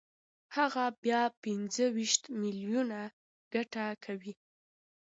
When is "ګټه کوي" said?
3.53-4.33